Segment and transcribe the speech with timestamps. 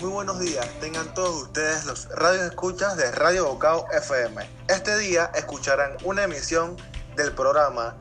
[0.00, 4.48] Muy buenos días, tengan todos ustedes los radios escuchas de Radio Bocao FM.
[4.66, 6.78] Este día escucharán una emisión
[7.16, 7.98] del programa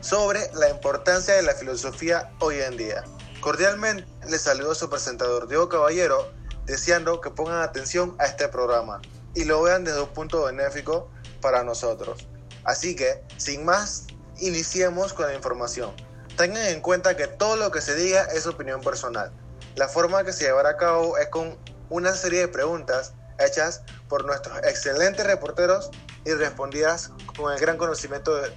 [0.00, 3.04] sobre la importancia de la filosofía hoy en día.
[3.42, 6.32] Cordialmente les saludo su presentador Diego Caballero,
[6.64, 9.02] deseando que pongan atención a este programa
[9.34, 11.10] y lo vean desde un punto benéfico
[11.42, 12.26] para nosotros.
[12.64, 14.06] Así que, sin más,
[14.38, 15.92] iniciemos con la información.
[16.38, 19.30] Tengan en cuenta que todo lo que se diga es opinión personal.
[19.76, 21.54] La forma que se llevará a cabo es con
[21.90, 25.90] una serie de preguntas hechas por nuestros excelentes reporteros
[26.24, 28.48] y respondidas con el gran conocimiento de,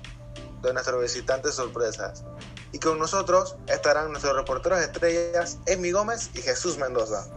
[0.62, 2.24] de nuestros visitantes sorpresas.
[2.72, 7.28] Y con nosotros estarán nuestros reporteros estrellas Amy Gómez y Jesús Mendoza.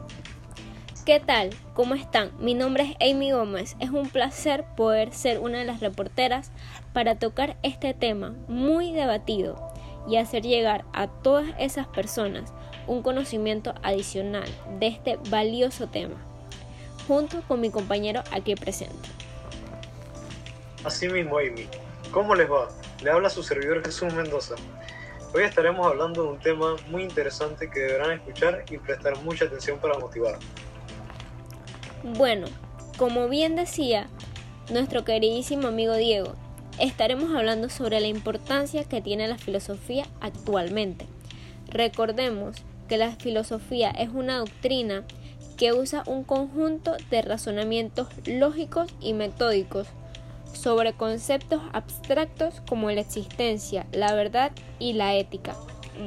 [1.05, 1.51] ¿Qué tal?
[1.74, 2.30] ¿Cómo están?
[2.38, 3.74] Mi nombre es Amy Gómez.
[3.80, 6.52] Es un placer poder ser una de las reporteras
[6.93, 9.57] para tocar este tema muy debatido
[10.07, 12.52] y hacer llegar a todas esas personas
[12.87, 16.17] un conocimiento adicional de este valioso tema,
[17.07, 19.09] junto con mi compañero aquí presente.
[20.85, 21.69] Así mismo, Amy.
[22.11, 22.69] ¿Cómo les va?
[23.02, 24.55] Le habla su servidor Jesús Mendoza.
[25.35, 29.79] Hoy estaremos hablando de un tema muy interesante que deberán escuchar y prestar mucha atención
[29.79, 30.39] para motivar.
[32.02, 32.49] Bueno,
[32.99, 34.09] como bien decía
[34.71, 36.35] nuestro queridísimo amigo Diego,
[36.79, 41.07] estaremos hablando sobre la importancia que tiene la filosofía actualmente.
[41.69, 45.05] Recordemos que la filosofía es una doctrina
[45.57, 49.89] que usa un conjunto de razonamientos lógicos y metódicos
[50.52, 55.55] sobre conceptos abstractos como la existencia, la verdad y la ética,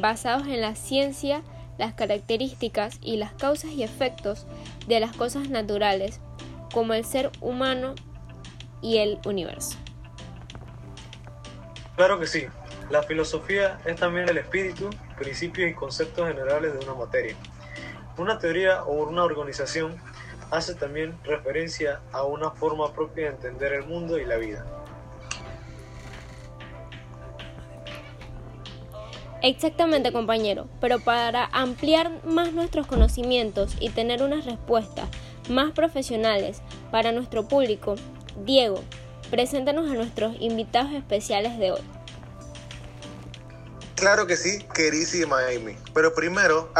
[0.01, 1.41] basados en la ciencia,
[1.77, 4.45] las características y las causas y efectos
[4.87, 6.19] de las cosas naturales,
[6.73, 7.95] como el ser humano
[8.81, 9.77] y el universo.
[11.95, 12.45] Claro que sí,
[12.89, 17.35] la filosofía es también el espíritu, principios y conceptos generales de una materia.
[18.17, 19.97] Una teoría o una organización
[20.51, 24.65] hace también referencia a una forma propia de entender el mundo y la vida.
[29.41, 35.07] Exactamente, compañero, pero para ampliar más nuestros conocimientos y tener unas respuestas
[35.49, 37.95] más profesionales para nuestro público,
[38.43, 38.81] Diego,
[39.29, 41.94] preséntanos a nuestros invitados especiales de hoy.
[44.05, 45.75] Claro que sí, queridísima Amy.
[45.95, 46.71] Pero primero,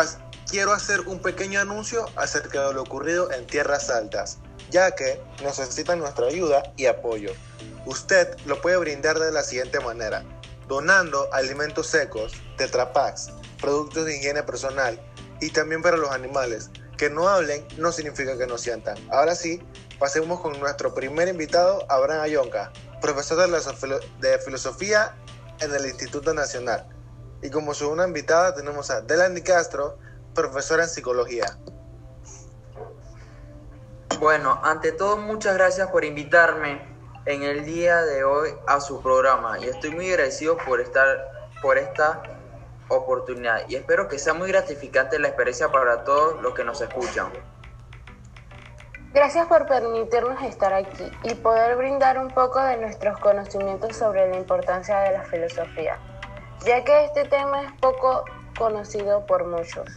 [0.47, 4.37] quiero hacer un pequeño anuncio acerca de lo ocurrido en Tierras Altas,
[4.69, 7.31] ya que necesitan nuestra ayuda y apoyo.
[7.87, 10.23] Usted lo puede brindar de la siguiente manera,
[10.67, 15.01] donando alimentos secos, tetrapacks, productos de higiene personal
[15.41, 16.69] y también para los animales.
[16.95, 18.99] Que no hablen no significa que no sientan.
[19.09, 19.63] Ahora sí,
[19.97, 22.71] pasemos con nuestro primer invitado, Abraham Ayonca,
[23.01, 25.15] profesor de filosofía
[25.59, 26.87] en el Instituto Nacional.
[27.45, 29.99] Y como segunda invitada tenemos a Delany Castro,
[30.33, 31.45] profesora en psicología.
[34.19, 36.81] Bueno, ante todo muchas gracias por invitarme
[37.27, 41.77] en el día de hoy a su programa y estoy muy agradecido por estar por
[41.77, 42.23] esta
[42.87, 47.31] oportunidad y espero que sea muy gratificante la experiencia para todos los que nos escuchan.
[49.13, 54.35] Gracias por permitirnos estar aquí y poder brindar un poco de nuestros conocimientos sobre la
[54.35, 55.99] importancia de la filosofía,
[56.63, 58.25] ya que este tema es poco
[58.57, 59.87] conocido por muchos.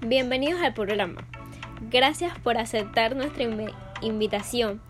[0.00, 1.26] Bienvenidos al programa.
[1.90, 3.44] Gracias por aceptar nuestra
[4.00, 4.80] invitación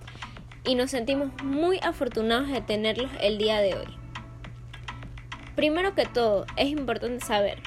[0.65, 3.99] y nos sentimos muy afortunados de tenerlos el día de hoy.
[5.55, 7.59] Primero que todo, es importante saber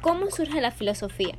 [0.00, 1.34] cómo surge la filosofía.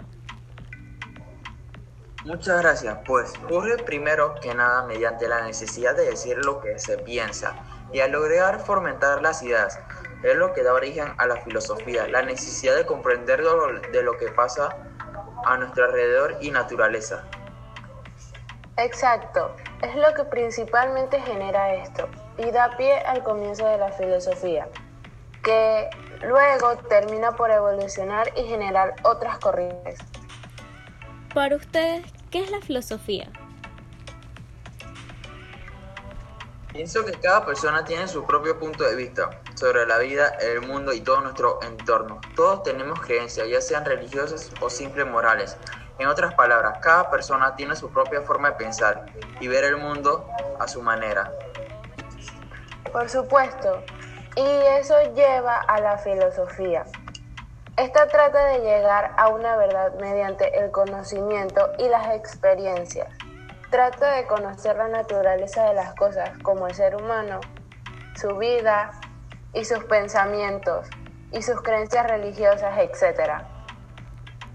[2.26, 2.98] Muchas gracias.
[3.06, 7.56] Pues surge primero que nada mediante la necesidad de decir lo que se piensa
[7.94, 9.80] y al lograr fomentar las ideas.
[10.24, 14.30] Es lo que da origen a la filosofía, la necesidad de comprender de lo que
[14.30, 14.76] pasa
[15.46, 17.24] a nuestro alrededor y naturaleza.
[18.78, 22.08] Exacto, es lo que principalmente genera esto
[22.38, 24.68] y da pie al comienzo de la filosofía,
[25.44, 25.90] que
[26.24, 30.00] luego termina por evolucionar y generar otras corrientes.
[31.34, 33.32] Para ustedes, ¿qué es la filosofía?
[36.72, 40.94] Pienso que cada persona tiene su propio punto de vista sobre la vida, el mundo
[40.94, 42.22] y todo nuestro entorno.
[42.36, 45.58] Todos tenemos creencias, ya sean religiosas o simples morales.
[45.98, 49.08] En otras palabras, cada persona tiene su propia forma de pensar
[49.40, 51.34] y ver el mundo a su manera.
[52.92, 53.82] Por supuesto,
[54.36, 54.48] y
[54.80, 56.86] eso lleva a la filosofía.
[57.78, 63.08] Esta trata de llegar a una verdad mediante el conocimiento y las experiencias.
[63.72, 67.42] Trata de conocer la naturaleza de las cosas como el ser humano,
[68.16, 68.92] su vida
[69.54, 70.88] y sus pensamientos
[71.32, 73.44] y sus creencias religiosas, etc.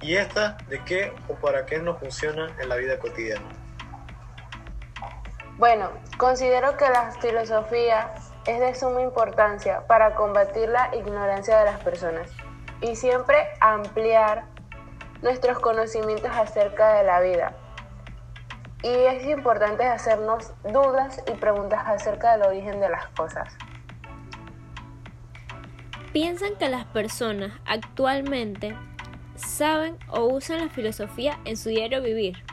[0.01, 3.47] ¿Y esta de qué o para qué nos funciona en la vida cotidiana?
[5.59, 8.15] Bueno, considero que la filosofía
[8.47, 12.29] es de suma importancia para combatir la ignorancia de las personas
[12.81, 14.45] y siempre ampliar
[15.21, 17.53] nuestros conocimientos acerca de la vida.
[18.83, 23.57] Y es importante hacernos dudas y preguntas acerca del origen de las cosas.
[26.13, 28.77] ¿Piensan que las personas actualmente
[29.35, 32.45] saben o usan la filosofía en su diario vivir?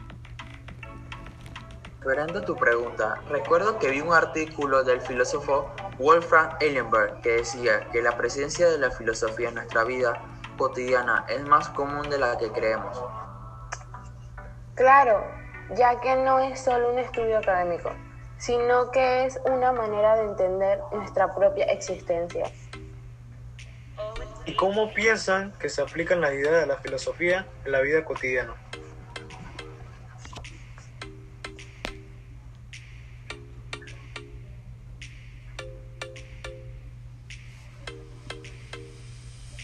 [1.99, 8.01] Esperando tu pregunta, recuerdo que vi un artículo del filósofo Wolfram Eilenberg que decía que
[8.01, 10.21] la presencia de la filosofía en nuestra vida
[10.57, 13.03] cotidiana es más común de la que creemos.
[14.75, 15.21] Claro,
[15.75, 17.91] ya que no es solo un estudio académico,
[18.37, 22.49] sino que es una manera de entender nuestra propia existencia.
[24.49, 28.55] ¿Y cómo piensan que se aplican las ideas de la filosofía en la vida cotidiana?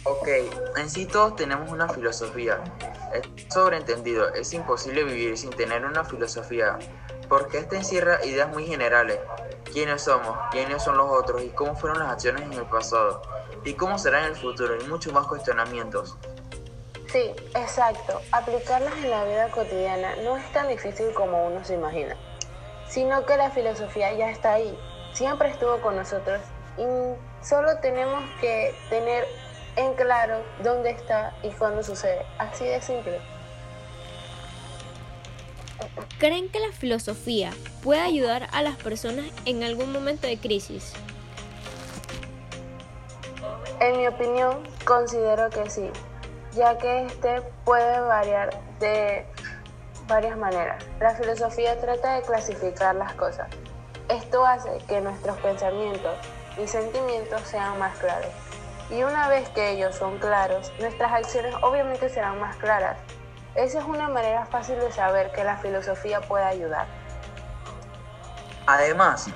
[0.03, 0.27] Ok,
[0.77, 2.63] en sí todos tenemos una filosofía.
[3.11, 6.77] Es sobreentendido, es imposible vivir sin tener una filosofía,
[7.27, 9.17] porque esta encierra ideas muy generales.
[9.63, 10.37] ¿Quiénes somos?
[10.51, 11.41] ¿Quiénes son los otros?
[11.41, 13.23] ¿Y cómo fueron las acciones en el pasado?
[13.65, 14.79] ¿Y cómo será en el futuro?
[14.79, 16.15] Y muchos más cuestionamientos.
[17.11, 18.21] Sí, exacto.
[18.31, 22.15] Aplicarlas en la vida cotidiana no es tan difícil como uno se imagina,
[22.87, 24.77] sino que la filosofía ya está ahí,
[25.13, 26.41] siempre estuvo con nosotros
[26.77, 26.83] y
[27.43, 29.25] solo tenemos que tener
[29.77, 32.25] en claro dónde está y cuándo sucede.
[32.37, 33.19] Así de simple.
[36.19, 37.51] ¿Creen que la filosofía
[37.83, 40.93] puede ayudar a las personas en algún momento de crisis?
[43.85, 45.91] En mi opinión, considero que sí,
[46.53, 48.49] ya que este puede variar
[48.79, 49.27] de
[50.07, 50.83] varias maneras.
[50.99, 53.47] La filosofía trata de clasificar las cosas.
[54.09, 56.15] Esto hace que nuestros pensamientos
[56.57, 58.31] y sentimientos sean más claros.
[58.89, 62.97] Y una vez que ellos son claros, nuestras acciones obviamente serán más claras.
[63.53, 66.87] Esa es una manera fácil de saber que la filosofía puede ayudar.
[68.65, 69.27] Además,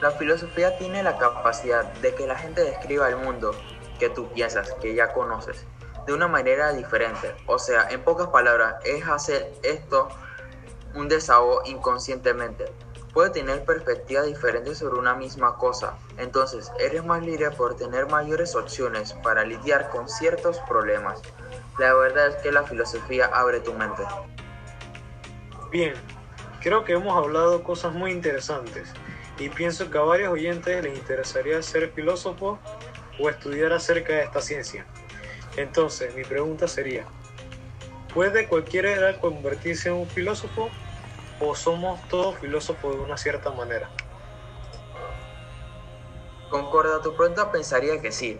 [0.00, 3.54] la filosofía tiene la capacidad de que la gente describa el mundo
[4.00, 5.64] que tú piensas, que ya conoces,
[6.06, 7.36] de una manera diferente.
[7.46, 10.08] O sea, en pocas palabras, es hacer esto
[10.94, 12.64] un desahogo inconscientemente
[13.12, 15.98] puede tener perspectivas diferentes sobre una misma cosa.
[16.16, 21.20] Entonces, eres más libre por tener mayores opciones para lidiar con ciertos problemas.
[21.78, 24.02] La verdad es que la filosofía abre tu mente.
[25.70, 25.94] Bien,
[26.60, 28.92] creo que hemos hablado cosas muy interesantes
[29.38, 32.58] y pienso que a varios oyentes les interesaría ser filósofo
[33.20, 34.86] o estudiar acerca de esta ciencia.
[35.56, 37.04] Entonces, mi pregunta sería,
[38.14, 40.70] ¿puede cualquiera convertirse en un filósofo
[41.40, 43.90] o somos todos filósofos de una cierta manera?
[46.50, 48.38] Concorda, tu pregunta pensaría que sí.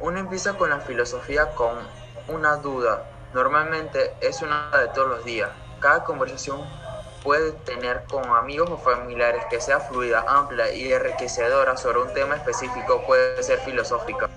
[0.00, 1.78] Uno empieza con la filosofía con
[2.28, 3.10] una duda.
[3.32, 5.50] Normalmente es una de todos los días.
[5.80, 6.60] Cada conversación
[7.24, 12.36] puede tener con amigos o familiares que sea fluida, amplia y enriquecedora sobre un tema
[12.36, 14.28] específico puede ser filosófica.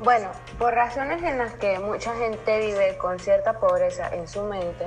[0.00, 4.86] Bueno, por razones en las que mucha gente vive con cierta pobreza en su mente,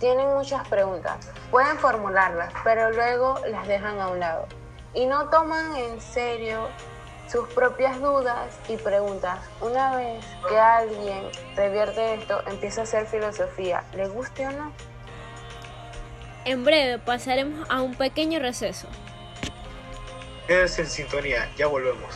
[0.00, 4.46] tienen muchas preguntas, pueden formularlas, pero luego las dejan a un lado
[4.94, 6.68] y no toman en serio
[7.28, 9.38] sus propias dudas y preguntas.
[9.60, 14.72] Una vez que alguien revierte esto, empieza a hacer filosofía, ¿le guste o no?
[16.48, 18.88] En breve pasaremos a un pequeño receso.
[20.46, 22.14] Quédense en sintonía, ya volvemos.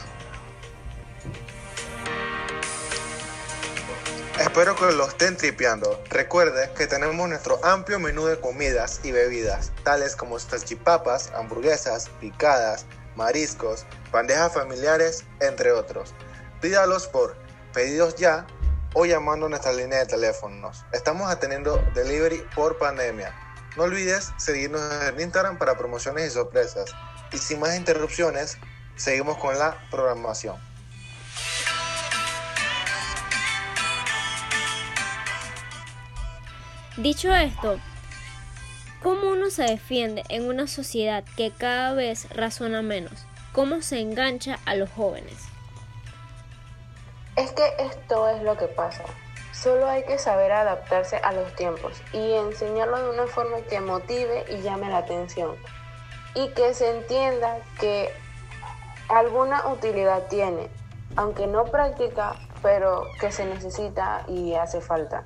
[4.41, 6.03] Espero que lo estén tripeando.
[6.09, 12.87] Recuerde que tenemos nuestro amplio menú de comidas y bebidas, tales como salchipapas, hamburguesas, picadas,
[13.15, 16.15] mariscos, bandejas familiares, entre otros.
[16.63, 17.37] Pídalos por
[17.75, 18.47] pedidos ya
[18.95, 20.87] o llamando a nuestra línea de teléfonos.
[20.95, 23.42] Estamos atendiendo delivery por pandemia.
[23.77, 26.95] No olvides seguirnos en Instagram para promociones y sorpresas.
[27.33, 28.59] Y sin más interrupciones,
[28.97, 30.57] seguimos con la programación.
[36.99, 37.81] Dicho esto,
[39.03, 43.27] ¿cómo uno se defiende en una sociedad que cada vez razona menos?
[43.55, 45.39] ¿Cómo se engancha a los jóvenes?
[47.37, 49.05] Es que esto es lo que pasa.
[49.63, 54.45] Solo hay que saber adaptarse a los tiempos y enseñarlo de una forma que motive
[54.51, 55.55] y llame la atención.
[56.35, 58.13] Y que se entienda que
[59.09, 60.69] alguna utilidad tiene,
[61.15, 65.23] aunque no práctica, pero que se necesita y hace falta.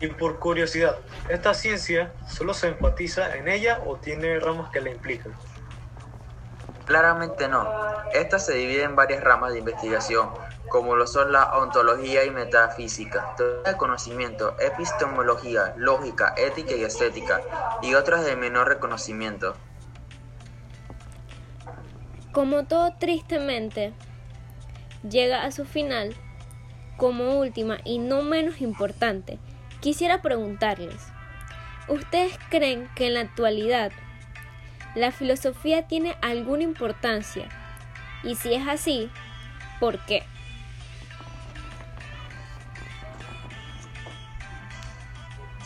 [0.00, 0.96] Y por curiosidad,
[1.28, 5.32] ¿esta ciencia solo se enfatiza en ella o tiene ramas que la implican?
[6.86, 7.68] Claramente no.
[8.12, 10.30] Esta se divide en varias ramas de investigación,
[10.68, 17.40] como lo son la ontología y metafísica, teoría de conocimiento, epistemología, lógica, ética y estética,
[17.82, 19.54] y otras de menor reconocimiento.
[22.32, 23.94] Como todo tristemente
[25.08, 26.14] llega a su final,
[26.96, 29.38] como última y no menos importante,
[29.80, 31.06] quisiera preguntarles,
[31.88, 33.92] ¿ustedes creen que en la actualidad
[34.94, 37.48] la filosofía tiene alguna importancia?
[38.22, 39.10] Y si es así,
[39.78, 40.24] ¿por qué?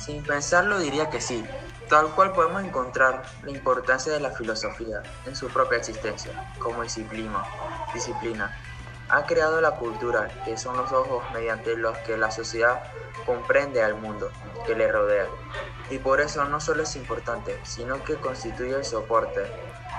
[0.01, 1.47] Sin pensarlo diría que sí,
[1.91, 8.57] tal cual podemos encontrar la importancia de la filosofía en su propia existencia como disciplina.
[9.11, 12.81] Ha creado la cultura, que son los ojos mediante los que la sociedad
[13.27, 14.31] comprende al mundo
[14.65, 15.29] que le rodea.
[15.91, 19.43] Y por eso no solo es importante, sino que constituye el soporte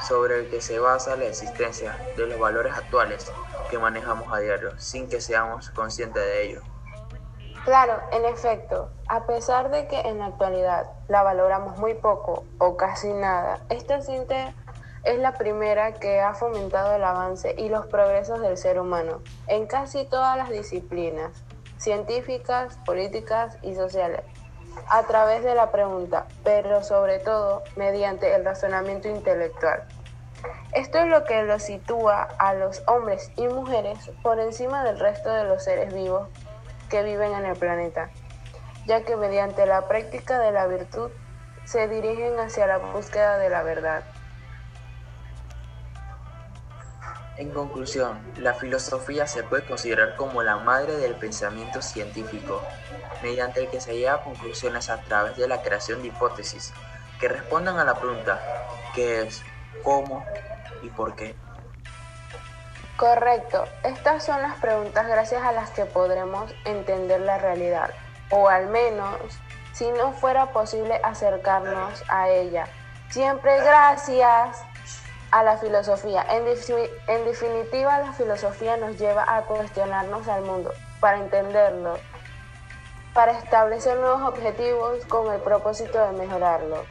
[0.08, 3.31] sobre el que se basa la existencia de los valores actuales
[3.70, 6.70] que manejamos a diario, sin que seamos conscientes de ello.
[7.63, 12.75] Claro, en efecto, a pesar de que en la actualidad la valoramos muy poco o
[12.75, 14.55] casi nada, esta ciencia
[15.03, 19.67] es la primera que ha fomentado el avance y los progresos del ser humano en
[19.67, 21.43] casi todas las disciplinas
[21.77, 24.21] científicas, políticas y sociales,
[24.89, 29.83] a través de la pregunta, pero sobre todo mediante el razonamiento intelectual.
[30.73, 35.29] Esto es lo que lo sitúa a los hombres y mujeres por encima del resto
[35.29, 36.27] de los seres vivos
[36.91, 38.12] que viven en el planeta,
[38.86, 41.10] ya que mediante la práctica de la virtud
[41.63, 44.03] se dirigen hacia la búsqueda de la verdad.
[47.38, 52.62] En conclusión, la filosofía se puede considerar como la madre del pensamiento científico,
[53.24, 56.74] mediante el que se llega a conclusiones a través de la creación de hipótesis
[57.19, 58.41] que respondan a la pregunta
[58.93, 59.43] ¿qué es?
[59.83, 60.25] ¿cómo?
[60.81, 61.36] y por qué?
[63.01, 63.63] Correcto.
[63.84, 67.89] Estas son las preguntas gracias a las que podremos entender la realidad,
[68.29, 69.17] o al menos
[69.74, 72.67] si no fuera posible acercarnos a ella.
[73.10, 74.63] Siempre gracias
[75.31, 76.24] a la filosofía.
[76.29, 81.98] En, en, definitiva, la filosofía nos lleva a cuestionarnos al mundo, para entenderlo,
[83.15, 86.86] para establecer nuevos objetivos con el propósito de mejorarlo.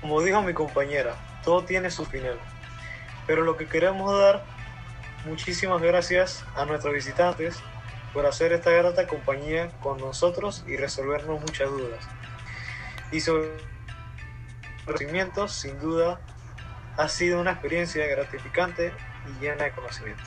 [0.00, 2.38] Como dijo mi compañera, todo tiene su final.
[3.26, 4.44] Pero lo que queremos dar,
[5.24, 7.58] muchísimas gracias a nuestros visitantes
[8.12, 12.06] por hacer esta grata compañía con nosotros y resolvernos muchas dudas.
[13.10, 13.48] Y sobre
[14.84, 16.20] conocimientos, sin duda,
[16.96, 18.92] ha sido una experiencia gratificante
[19.28, 20.22] y llena de conocimiento.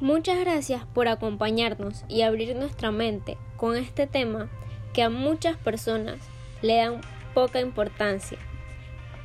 [0.00, 4.48] Muchas gracias por acompañarnos y abrir nuestra mente con este tema
[4.92, 6.18] que a muchas personas
[6.60, 7.00] le dan
[7.34, 8.38] poca importancia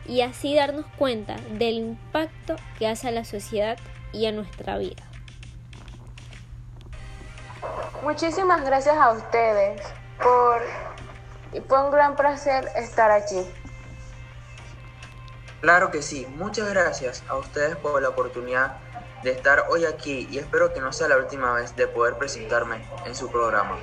[0.05, 3.77] y así darnos cuenta del impacto que hace a la sociedad
[4.13, 5.03] y a nuestra vida.
[8.03, 9.81] Muchísimas gracias a ustedes
[10.21, 10.61] por
[11.53, 13.45] y fue un gran placer estar aquí.
[15.61, 18.77] Claro que sí, muchas gracias a ustedes por la oportunidad
[19.21, 22.83] de estar hoy aquí y espero que no sea la última vez de poder presentarme
[23.05, 23.77] en su programa.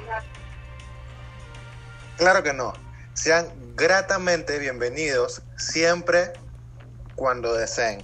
[2.16, 2.72] Claro que no,
[3.18, 6.32] sean gratamente bienvenidos siempre
[7.16, 8.00] cuando deseen.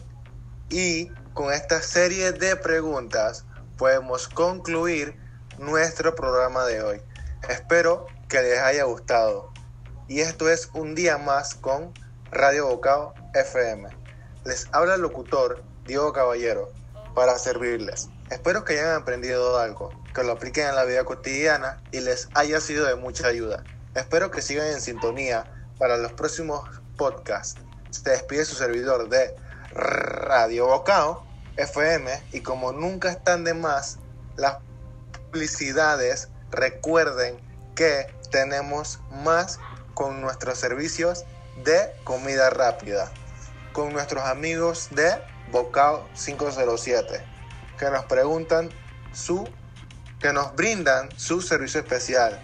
[0.71, 3.45] Y con esta serie de preguntas
[3.79, 5.17] podemos concluir
[5.57, 7.03] nuestro programa de hoy.
[7.49, 9.53] Espero que les haya gustado.
[10.09, 11.95] Y esto es un día más con
[12.33, 13.89] Radio Bocao FM.
[14.45, 16.73] Les habla el locutor Diego Caballero
[17.15, 18.09] para servirles.
[18.31, 22.61] Espero que hayan aprendido algo, que lo apliquen en la vida cotidiana y les haya
[22.61, 23.63] sido de mucha ayuda.
[23.95, 25.45] Espero que sigan en sintonía
[25.79, 27.61] para los próximos podcasts.
[27.91, 29.35] Se despide su servidor de
[29.73, 31.25] Radio Bocao
[31.57, 33.99] FM y como nunca están de más
[34.37, 34.57] las
[35.31, 37.39] publicidades, recuerden
[37.77, 39.61] que tenemos más
[39.95, 41.25] con nuestros servicios
[41.65, 43.13] de comida rápida,
[43.73, 45.13] con nuestros amigos de
[45.53, 47.25] Bocao 507,
[47.79, 48.71] que nos preguntan
[49.13, 49.49] su,
[50.19, 52.41] que nos brindan su servicio especial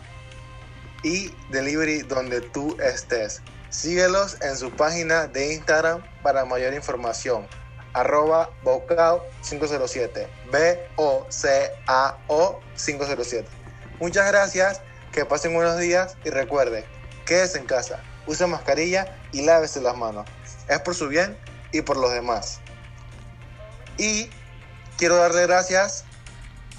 [1.02, 3.42] y delivery donde tú estés.
[3.70, 7.46] Síguelos en su página de Instagram para mayor información.
[7.92, 10.28] Arroba Bocao 507.
[10.52, 11.40] B-O-C-A-O
[12.76, 13.48] 507.
[14.00, 14.80] Muchas gracias,
[15.12, 16.84] que pasen buenos días y recuerde,
[17.26, 20.26] quédese en casa, use mascarilla y lávese las manos.
[20.68, 21.36] Es por su bien
[21.72, 22.60] y por los demás.
[23.98, 24.30] Y
[24.96, 26.04] quiero darle gracias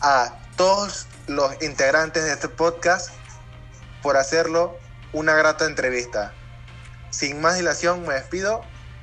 [0.01, 3.11] a todos los integrantes de este podcast
[4.01, 4.77] por hacerlo
[5.13, 6.33] una grata entrevista.
[7.09, 8.63] Sin más dilación me despido